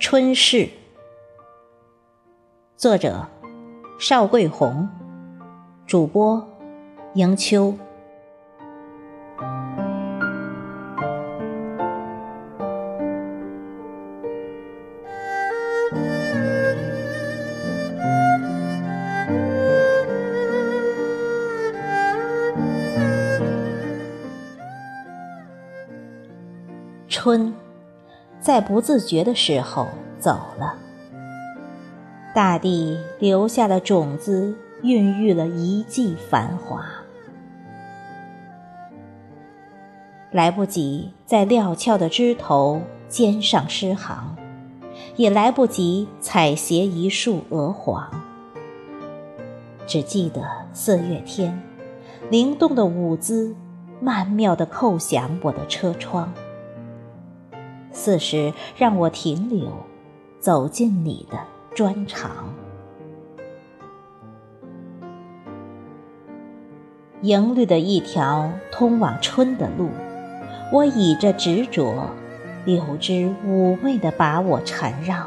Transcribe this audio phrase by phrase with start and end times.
[0.00, 0.66] 春逝，
[2.74, 3.28] 作者
[3.98, 4.88] 邵桂红，
[5.86, 6.42] 主播
[7.14, 7.74] 迎秋。
[27.06, 27.54] 春，
[28.40, 29.86] 在不自觉的时候
[30.18, 30.74] 走了。
[32.34, 36.84] 大地留下了种子，孕育了一季繁华。
[40.30, 44.36] 来不及在料峭的枝头肩上诗行，
[45.16, 48.08] 也来不及采撷一束鹅黄。
[49.88, 50.40] 只记得
[50.72, 51.60] 四月天，
[52.30, 53.56] 灵动的舞姿，
[54.00, 56.32] 曼妙地叩响我的车窗。
[57.92, 59.70] 似是让我停留，
[60.38, 61.38] 走进你的
[61.74, 62.54] 专长。
[67.22, 69.90] 营绿的一条通往春的路，
[70.72, 72.10] 我倚着执着，
[72.64, 75.26] 柳枝妩媚地把我缠绕。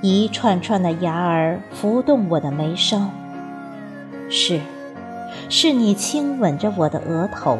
[0.00, 3.10] 一串串的芽儿拂动我的眉梢，
[4.30, 4.60] 是，
[5.48, 7.58] 是你轻吻着我的额头。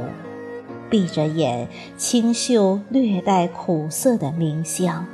[0.90, 5.06] 闭着眼，轻嗅略带苦涩的冥香。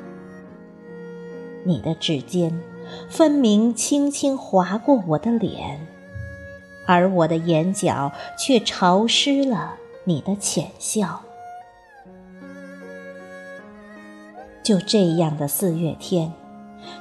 [1.64, 2.60] 你的指尖，
[3.08, 5.86] 分明轻轻划过我的脸，
[6.86, 11.22] 而我的眼角却潮湿了你的浅笑。
[14.62, 16.32] 就这样的四月天，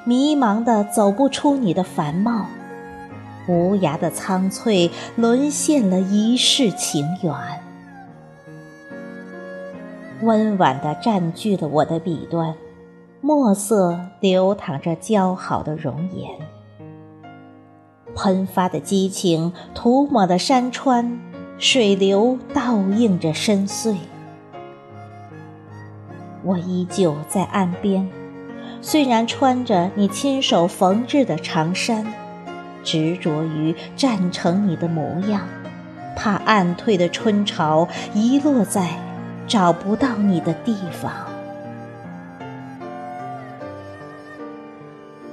[0.06, 2.46] 迷茫的走不出你的繁茂，
[3.48, 7.63] 无涯的苍翠沦陷了一世情缘。
[10.24, 12.56] 温婉地占据了我的笔端，
[13.22, 16.30] 墨色流淌着姣好的容颜，
[18.16, 21.20] 喷发的激情涂抹的山川，
[21.58, 23.96] 水流倒映着深邃。
[26.44, 28.10] 我依旧在岸边，
[28.82, 32.06] 虽然穿着你亲手缝制的长衫，
[32.84, 35.48] 执着于站成你的模样，
[36.16, 38.90] 怕暗退的春潮遗落在。
[39.48, 41.12] 找不到你的地方。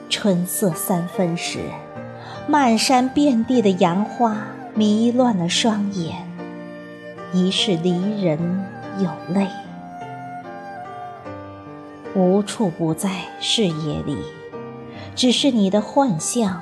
[0.09, 1.61] 春色三分时，
[2.47, 4.37] 漫山遍地的杨花
[4.75, 6.17] 迷乱了双眼，
[7.33, 8.39] 疑是离人
[8.99, 9.47] 有泪，
[12.15, 13.11] 无处不在
[13.41, 14.19] 视野里，
[15.15, 16.61] 只是你的幻象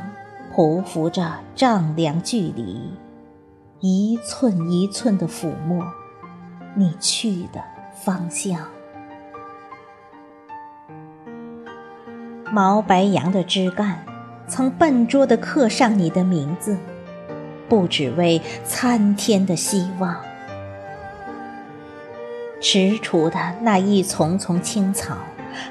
[0.54, 2.92] 匍匐着丈量距离，
[3.80, 5.84] 一寸一寸的抚摸。
[6.74, 7.62] 你去的
[8.02, 8.60] 方向，
[12.52, 14.04] 毛白杨的枝干
[14.46, 16.76] 曾笨拙地刻上你的名字，
[17.68, 20.16] 不只为参天的希望。
[22.60, 25.16] 踟蹰的那一丛丛青草，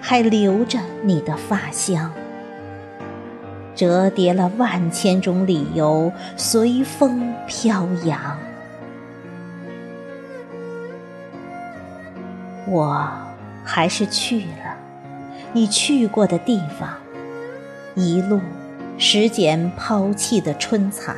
[0.02, 2.12] 还留着你的发香，
[3.76, 8.38] 折叠了万千种理由，随风飘扬。
[12.68, 13.10] 我
[13.64, 14.76] 还是去了
[15.54, 16.90] 你去过的地方，
[17.96, 18.42] 一路
[18.98, 21.16] 拾捡抛弃的春蚕。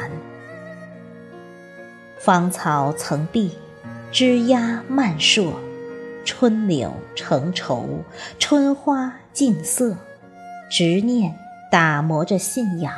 [2.20, 3.58] 芳草曾碧，
[4.12, 5.54] 枝桠漫硕，
[6.24, 8.04] 春柳成愁，
[8.38, 9.96] 春花尽色，
[10.70, 11.36] 执念
[11.72, 12.94] 打磨着信仰。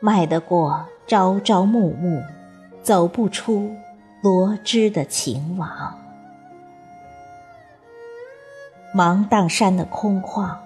[0.00, 2.22] 迈得过朝朝暮暮，
[2.82, 3.74] 走不出
[4.22, 5.96] 罗织的情网。
[8.92, 10.56] 芒砀山的空旷，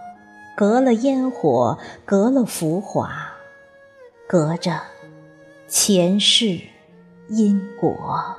[0.56, 3.10] 隔了烟火，隔了浮华，
[4.26, 4.80] 隔着
[5.68, 6.58] 前世
[7.28, 8.36] 因果。